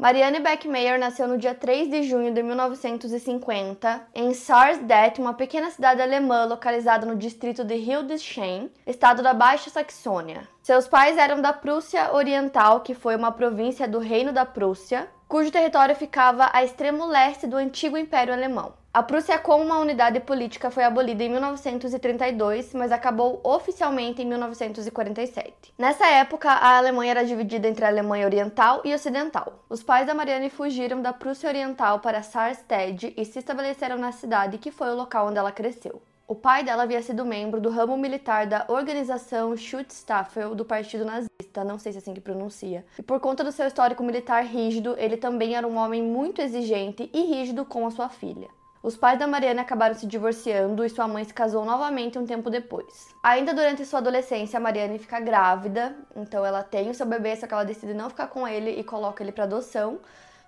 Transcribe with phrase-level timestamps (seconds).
[0.00, 6.00] Marianne Beckmeyer nasceu no dia 3 de junho de 1950 em Sarsdet, uma pequena cidade
[6.00, 10.48] alemã localizada no distrito de Hildesheim, estado da Baixa Saxônia.
[10.62, 15.50] Seus pais eram da Prússia Oriental, que foi uma província do Reino da Prússia, cujo
[15.50, 18.79] território ficava a extremo leste do antigo Império Alemão.
[18.92, 25.72] A Prússia, como uma unidade política, foi abolida em 1932, mas acabou oficialmente em 1947.
[25.78, 29.62] Nessa época, a Alemanha era dividida entre a Alemanha Oriental e Ocidental.
[29.68, 34.58] Os pais da Marianne fugiram da Prússia Oriental para Sarstedt e se estabeleceram na cidade,
[34.58, 36.02] que foi o local onde ela cresceu.
[36.26, 41.62] O pai dela havia sido membro do ramo militar da organização Schutzstaffel do Partido Nazista,
[41.62, 42.84] não sei se é assim que pronuncia.
[42.98, 47.08] E por conta do seu histórico militar rígido, ele também era um homem muito exigente
[47.12, 48.48] e rígido com a sua filha.
[48.82, 52.48] Os pais da Mariana acabaram se divorciando e sua mãe se casou novamente um tempo
[52.48, 53.14] depois.
[53.22, 57.46] Ainda durante sua adolescência, a Mariana fica grávida, então ela tem o seu bebê, só
[57.46, 59.98] que ela decide não ficar com ele e coloca ele para adoção.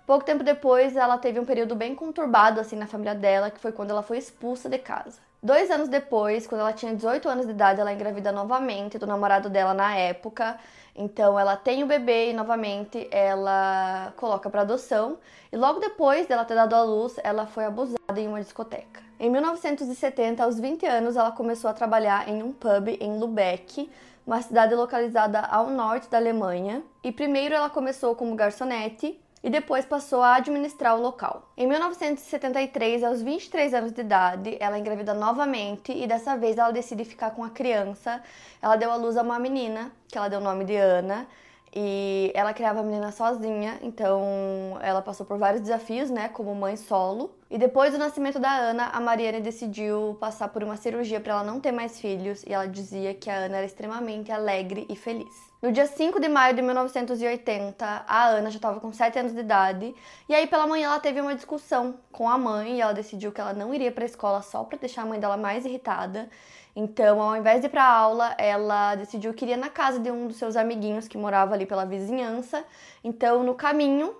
[0.07, 3.71] Pouco tempo depois, ela teve um período bem conturbado assim na família dela, que foi
[3.71, 5.19] quando ela foi expulsa de casa.
[5.41, 9.47] Dois anos depois, quando ela tinha 18 anos de idade, ela engravida novamente do namorado
[9.47, 10.57] dela na época.
[10.95, 15.19] Então ela tem o bebê e novamente ela coloca para adoção.
[15.51, 19.01] E logo depois dela ter dado à luz, ela foi abusada em uma discoteca.
[19.19, 23.89] Em 1970, aos 20 anos, ela começou a trabalhar em um pub em Lubeck,
[24.25, 26.83] uma cidade localizada ao norte da Alemanha.
[27.03, 31.51] E primeiro ela começou como garçonete e depois passou a administrar o local.
[31.57, 37.03] Em 1973, aos 23 anos de idade, ela engravida novamente e dessa vez ela decide
[37.03, 38.23] ficar com a criança.
[38.61, 41.27] Ela deu à luz a uma menina, que ela deu o nome de Ana,
[41.75, 46.75] e ela criava a menina sozinha, então ela passou por vários desafios, né, como mãe
[46.75, 47.35] solo.
[47.49, 51.43] E depois do nascimento da Ana, a Mariane decidiu passar por uma cirurgia para ela
[51.43, 55.33] não ter mais filhos, e ela dizia que a Ana era extremamente alegre e feliz.
[55.61, 59.39] No dia 5 de maio de 1980, a Ana já estava com 7 anos de
[59.39, 59.95] idade,
[60.29, 63.41] e aí pela manhã ela teve uma discussão com a mãe, e ela decidiu que
[63.41, 66.29] ela não iria para a escola só para deixar a mãe dela mais irritada.
[66.75, 70.27] Então, ao invés de ir para aula, ela decidiu que iria na casa de um
[70.27, 72.63] dos seus amiguinhos que morava ali pela vizinhança.
[73.03, 74.15] Então, no caminho,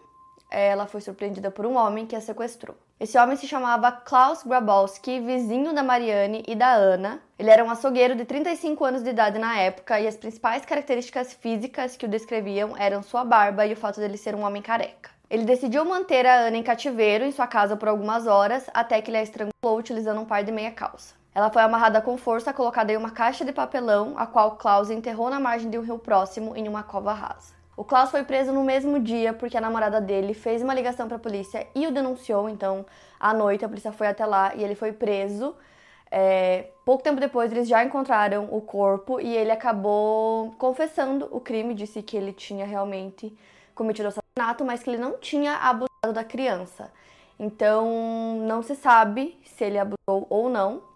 [0.51, 2.77] ela foi surpreendida por um homem que a sequestrou.
[2.99, 7.19] Esse homem se chamava Klaus Grabowski, vizinho da Mariane e da Ana.
[7.37, 11.33] Ele era um açougueiro de 35 anos de idade na época e as principais características
[11.33, 15.09] físicas que o descreviam eram sua barba e o fato dele ser um homem careca.
[15.29, 19.09] Ele decidiu manter a Ana em cativeiro em sua casa por algumas horas até que
[19.09, 21.22] ele a estrangulou utilizando um par de meia calça.
[21.35, 25.29] Ela foi amarrada com força, colocada em uma caixa de papelão, a qual Klaus enterrou
[25.29, 27.53] na margem de um rio próximo em uma cova rasa.
[27.75, 31.17] O Klaus foi preso no mesmo dia porque a namorada dele fez uma ligação para
[31.17, 32.47] a polícia e o denunciou.
[32.47, 32.85] Então,
[33.19, 35.55] à noite, a polícia foi até lá e ele foi preso.
[36.11, 41.73] É, pouco tempo depois, eles já encontraram o corpo e ele acabou confessando o crime.
[41.73, 43.35] Disse que ele tinha realmente
[43.73, 46.91] cometido o assassinato, mas que ele não tinha abusado da criança.
[47.39, 50.92] Então, não se sabe se ele abusou ou não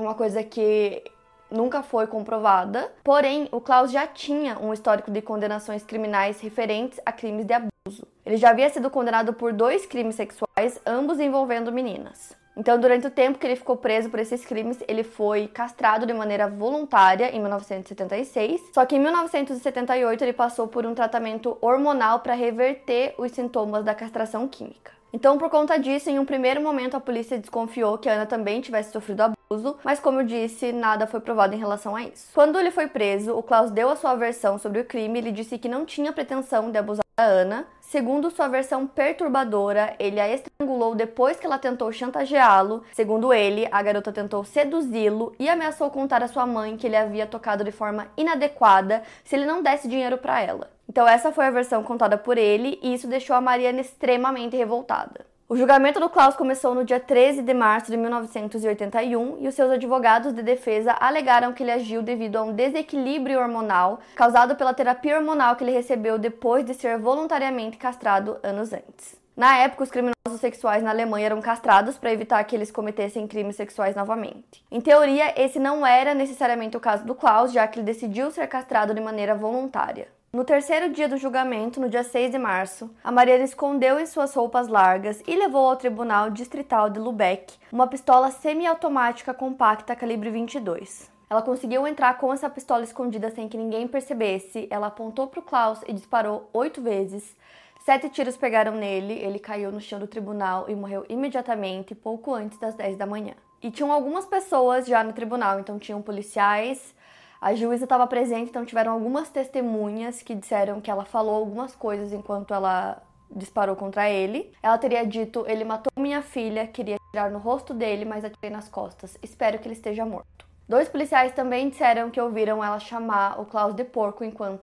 [0.00, 1.02] uma coisa que
[1.50, 2.92] nunca foi comprovada.
[3.02, 8.06] Porém, o Klaus já tinha um histórico de condenações criminais referentes a crimes de abuso.
[8.24, 12.34] Ele já havia sido condenado por dois crimes sexuais, ambos envolvendo meninas.
[12.56, 16.14] Então, durante o tempo que ele ficou preso por esses crimes, ele foi castrado de
[16.14, 18.70] maneira voluntária em 1976.
[18.72, 23.94] Só que em 1978 ele passou por um tratamento hormonal para reverter os sintomas da
[23.94, 24.90] castração química.
[25.12, 28.90] Então, por conta disso, em um primeiro momento a polícia desconfiou que Ana também tivesse
[28.90, 29.35] sofrido abuso,
[29.84, 32.28] mas como eu disse, nada foi provado em relação a isso.
[32.34, 35.58] Quando ele foi preso, o Klaus deu a sua versão sobre o crime, ele disse
[35.58, 37.66] que não tinha pretensão de abusar da Ana.
[37.80, 42.82] Segundo sua versão perturbadora, ele a estrangulou depois que ela tentou chantageá-lo.
[42.92, 47.26] Segundo ele, a garota tentou seduzi-lo e ameaçou contar à sua mãe que ele havia
[47.26, 50.70] tocado de forma inadequada se ele não desse dinheiro para ela.
[50.88, 55.24] Então essa foi a versão contada por ele e isso deixou a Mariana extremamente revoltada.
[55.48, 59.70] O julgamento do Klaus começou no dia 13 de março de 1981 e os seus
[59.70, 65.16] advogados de defesa alegaram que ele agiu devido a um desequilíbrio hormonal causado pela terapia
[65.16, 69.14] hormonal que ele recebeu depois de ser voluntariamente castrado anos antes.
[69.36, 73.54] Na época, os criminosos sexuais na Alemanha eram castrados para evitar que eles cometessem crimes
[73.54, 74.64] sexuais novamente.
[74.68, 78.48] Em teoria, esse não era necessariamente o caso do Klaus, já que ele decidiu ser
[78.48, 80.08] castrado de maneira voluntária.
[80.36, 84.34] No terceiro dia do julgamento, no dia 6 de março, a Mariana escondeu em suas
[84.34, 91.10] roupas largas e levou ao Tribunal Distrital de Lubeck uma pistola semiautomática compacta calibre 22.
[91.30, 94.68] Ela conseguiu entrar com essa pistola escondida sem que ninguém percebesse.
[94.70, 97.34] Ela apontou para o Klaus e disparou oito vezes.
[97.82, 102.58] Sete tiros pegaram nele, ele caiu no chão do tribunal e morreu imediatamente, pouco antes
[102.58, 103.32] das 10 da manhã.
[103.62, 106.94] E tinham algumas pessoas já no tribunal, então tinham policiais,
[107.40, 112.12] a juíza estava presente, então tiveram algumas testemunhas que disseram que ela falou algumas coisas
[112.12, 114.52] enquanto ela disparou contra ele.
[114.62, 118.68] Ela teria dito: Ele matou minha filha, queria tirar no rosto dele, mas atirei nas
[118.68, 119.18] costas.
[119.22, 120.46] Espero que ele esteja morto.
[120.68, 124.65] Dois policiais também disseram que ouviram ela chamar o Klaus de porco enquanto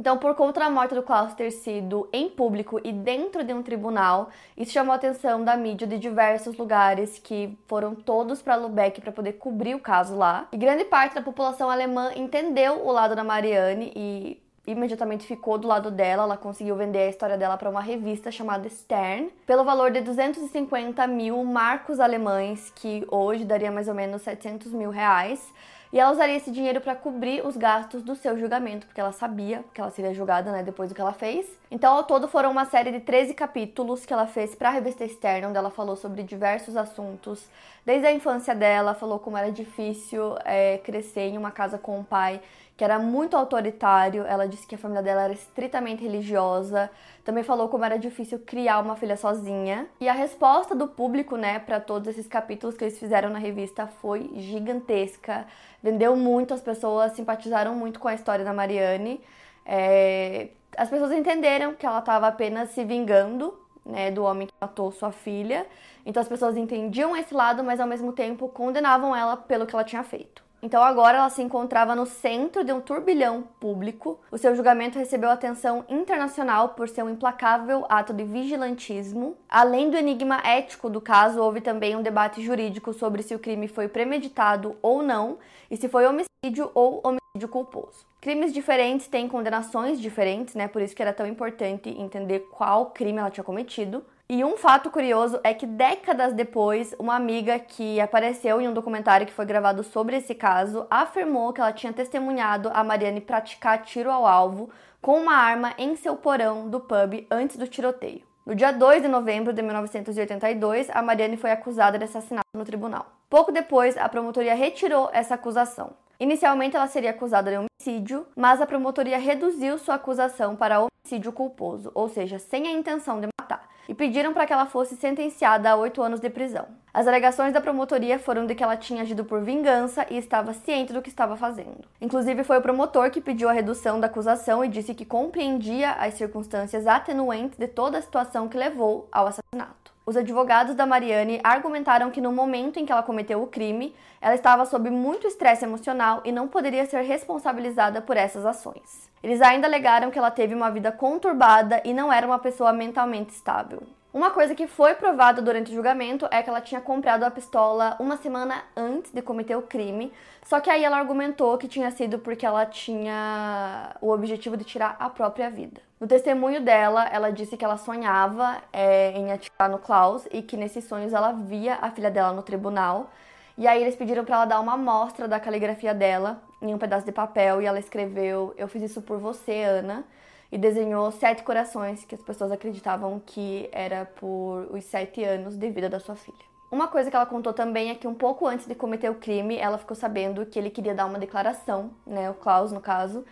[0.00, 3.62] Então, por conta da morte do Klaus ter sido em público e dentro de um
[3.62, 8.98] tribunal, isso chamou a atenção da mídia de diversos lugares que foram todos para Lubeck
[9.02, 10.48] para poder cobrir o caso lá.
[10.52, 15.68] E grande parte da população alemã entendeu o lado da Marianne e imediatamente ficou do
[15.68, 16.22] lado dela.
[16.22, 21.06] Ela conseguiu vender a história dela para uma revista chamada Stern pelo valor de 250
[21.08, 25.52] mil marcos alemães, que hoje daria mais ou menos 700 mil reais.
[25.92, 29.64] E ela usaria esse dinheiro para cobrir os gastos do seu julgamento, porque ela sabia
[29.74, 31.59] que ela seria julgada, né, depois do que ela fez.
[31.70, 35.04] Então, ao todo, foram uma série de 13 capítulos que ela fez para a revista
[35.04, 37.48] externa, onde ela falou sobre diversos assuntos,
[37.86, 42.02] desde a infância dela, falou como era difícil é, crescer em uma casa com um
[42.02, 42.40] pai
[42.80, 44.24] que era muito autoritário.
[44.24, 46.90] Ela disse que a família dela era estritamente religiosa.
[47.22, 49.86] Também falou como era difícil criar uma filha sozinha.
[50.00, 53.86] E a resposta do público, né, para todos esses capítulos que eles fizeram na revista
[53.86, 55.46] foi gigantesca.
[55.82, 59.20] Vendeu muito, as pessoas simpatizaram muito com a história da Mariane.
[59.66, 60.48] É...
[60.80, 63.52] As pessoas entenderam que ela estava apenas se vingando
[63.84, 65.66] né, do homem que matou sua filha.
[66.06, 69.84] Então as pessoas entendiam esse lado, mas ao mesmo tempo condenavam ela pelo que ela
[69.84, 70.42] tinha feito.
[70.62, 74.18] Então agora ela se encontrava no centro de um turbilhão público.
[74.32, 79.36] O seu julgamento recebeu atenção internacional por ser um implacável ato de vigilantismo.
[79.50, 83.68] Além do enigma ético do caso, houve também um debate jurídico sobre se o crime
[83.68, 85.36] foi premeditado ou não
[85.70, 88.06] e se foi homicídio ou homicídio culposo.
[88.20, 90.68] Crimes diferentes têm condenações diferentes, né?
[90.68, 94.04] Por isso que era tão importante entender qual crime ela tinha cometido.
[94.28, 99.26] E um fato curioso é que décadas depois, uma amiga que apareceu em um documentário
[99.26, 104.10] que foi gravado sobre esse caso afirmou que ela tinha testemunhado a Mariane praticar tiro
[104.10, 104.70] ao alvo
[105.00, 108.22] com uma arma em seu porão do pub antes do tiroteio.
[108.46, 113.06] No dia 2 de novembro de 1982, a Mariane foi acusada de assassinato no tribunal.
[113.28, 115.92] Pouco depois, a promotoria retirou essa acusação.
[116.20, 121.90] Inicialmente, ela seria acusada de homicídio, mas a promotoria reduziu sua acusação para homicídio culposo,
[121.94, 125.74] ou seja, sem a intenção de matar e pediram para que ela fosse sentenciada a
[125.74, 126.66] oito anos de prisão.
[126.94, 130.92] As alegações da promotoria foram de que ela tinha agido por vingança e estava ciente
[130.92, 131.88] do que estava fazendo.
[132.00, 136.14] Inclusive, foi o promotor que pediu a redução da acusação e disse que compreendia as
[136.14, 139.89] circunstâncias atenuantes de toda a situação que levou ao assassinato.
[140.10, 144.34] Os advogados da Mariane argumentaram que no momento em que ela cometeu o crime, ela
[144.34, 149.08] estava sob muito estresse emocional e não poderia ser responsabilizada por essas ações.
[149.22, 153.32] Eles ainda alegaram que ela teve uma vida conturbada e não era uma pessoa mentalmente
[153.32, 153.84] estável.
[154.12, 157.96] Uma coisa que foi provada durante o julgamento é que ela tinha comprado a pistola
[158.00, 160.12] uma semana antes de cometer o crime,
[160.42, 164.96] só que aí ela argumentou que tinha sido porque ela tinha o objetivo de tirar
[164.98, 165.80] a própria vida.
[166.00, 170.56] No testemunho dela, ela disse que ela sonhava é, em atirar no Klaus e que
[170.56, 173.10] nesses sonhos ela via a filha dela no tribunal.
[173.58, 177.04] E aí eles pediram para ela dar uma amostra da caligrafia dela em um pedaço
[177.04, 180.02] de papel e ela escreveu: Eu fiz isso por você, Ana.
[180.50, 185.70] E desenhou sete corações que as pessoas acreditavam que era por os sete anos de
[185.70, 186.50] vida da sua filha.
[186.72, 189.58] Uma coisa que ela contou também é que um pouco antes de cometer o crime,
[189.58, 193.24] ela ficou sabendo que ele queria dar uma declaração, né, o Klaus no caso,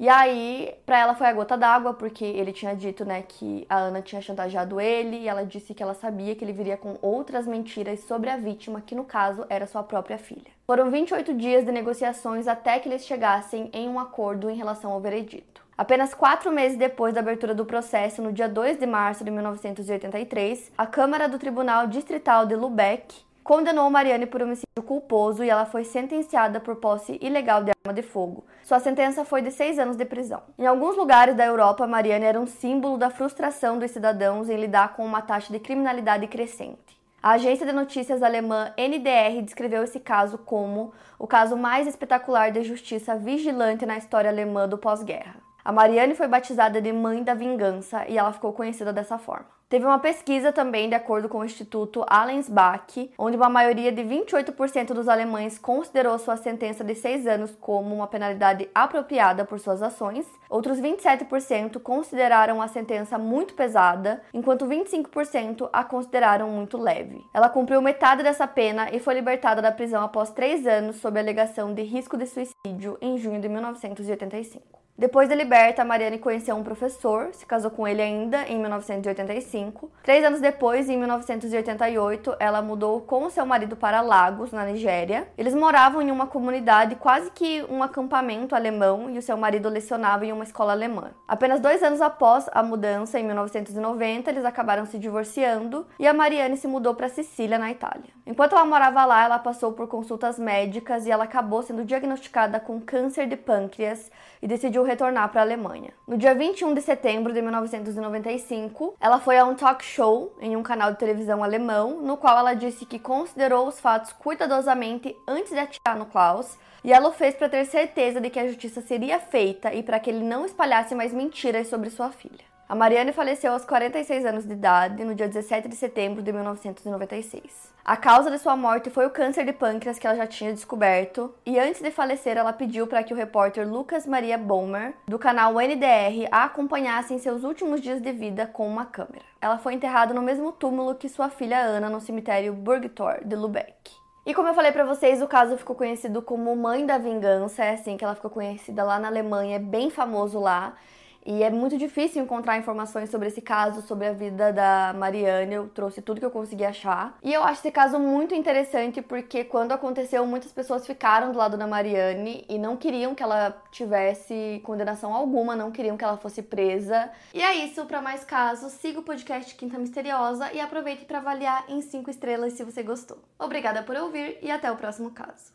[0.00, 3.76] E aí, pra ela foi a gota d'água, porque ele tinha dito, né, que a
[3.76, 7.46] Ana tinha chantageado ele e ela disse que ela sabia que ele viria com outras
[7.46, 10.50] mentiras sobre a vítima, que no caso era sua própria filha.
[10.66, 15.00] Foram 28 dias de negociações até que eles chegassem em um acordo em relação ao
[15.00, 15.62] veredito.
[15.76, 20.72] Apenas quatro meses depois da abertura do processo, no dia 2 de março de 1983,
[20.78, 25.82] a Câmara do Tribunal Distrital de Lubeck condenou Mariane por homicídio culposo e ela foi
[25.82, 28.44] sentenciada por posse ilegal de arma de fogo.
[28.62, 30.40] Sua sentença foi de seis anos de prisão.
[30.56, 34.94] Em alguns lugares da Europa, Mariane era um símbolo da frustração dos cidadãos em lidar
[34.94, 36.96] com uma taxa de criminalidade crescente.
[37.20, 42.62] A agência de notícias alemã NDR descreveu esse caso como o caso mais espetacular de
[42.62, 45.49] justiça vigilante na história alemã do pós-guerra.
[45.64, 49.60] A Mariane foi batizada de Mãe da Vingança e ela ficou conhecida dessa forma.
[49.70, 54.92] Teve uma pesquisa também, de acordo com o Instituto Allensbach, onde uma maioria de 28%
[54.92, 60.26] dos alemães considerou sua sentença de seis anos como uma penalidade apropriada por suas ações.
[60.48, 67.24] Outros 27% consideraram a sentença muito pesada, enquanto 25% a consideraram muito leve.
[67.32, 71.72] Ela cumpriu metade dessa pena e foi libertada da prisão após três anos sob alegação
[71.72, 74.79] de risco de suicídio em junho de 1985.
[75.00, 79.90] Depois de liberta, Mariane conheceu um professor, se casou com ele ainda em 1985.
[80.02, 85.26] Três anos depois, em 1988, ela mudou com seu marido para Lagos, na Nigéria.
[85.38, 90.26] Eles moravam em uma comunidade, quase que um acampamento alemão, e o seu marido lecionava
[90.26, 91.12] em uma escola alemã.
[91.26, 96.58] Apenas dois anos após a mudança, em 1990, eles acabaram se divorciando e a Mariane
[96.58, 98.10] se mudou para Sicília, na Itália.
[98.26, 102.78] Enquanto ela morava lá, ela passou por consultas médicas e ela acabou sendo diagnosticada com
[102.78, 104.10] câncer de pâncreas
[104.42, 105.92] e decidiu retornar para a Alemanha.
[106.06, 110.62] No dia 21 de setembro de 1995, ela foi a um talk show em um
[110.62, 115.58] canal de televisão alemão, no qual ela disse que considerou os fatos cuidadosamente antes de
[115.58, 119.20] atirar no Klaus, e ela o fez para ter certeza de que a justiça seria
[119.20, 122.49] feita e para que ele não espalhasse mais mentiras sobre sua filha.
[122.70, 127.68] A Mariane faleceu aos 46 anos de idade no dia 17 de setembro de 1996.
[127.84, 131.34] A causa de sua morte foi o câncer de pâncreas que ela já tinha descoberto,
[131.44, 135.54] e antes de falecer, ela pediu para que o repórter Lucas Maria Bomer, do canal
[135.60, 139.24] NDR, a acompanhasse em seus últimos dias de vida com uma câmera.
[139.40, 143.90] Ela foi enterrada no mesmo túmulo que sua filha Ana no cemitério Burgtor de Lubeck.
[144.24, 147.72] E como eu falei para vocês, o caso ficou conhecido como Mãe da Vingança, é
[147.72, 150.76] assim que ela ficou conhecida lá na Alemanha, é bem famoso lá.
[151.24, 155.54] E é muito difícil encontrar informações sobre esse caso, sobre a vida da Mariane.
[155.54, 157.18] Eu trouxe tudo que eu consegui achar.
[157.22, 161.56] E eu acho esse caso muito interessante porque quando aconteceu, muitas pessoas ficaram do lado
[161.56, 166.42] da Mariane e não queriam que ela tivesse condenação alguma, não queriam que ela fosse
[166.42, 167.10] presa.
[167.34, 171.64] E é isso, para mais casos, siga o podcast Quinta Misteriosa e aproveite para avaliar
[171.68, 173.18] em 5 estrelas se você gostou.
[173.38, 175.52] Obrigada por ouvir e até o próximo caso.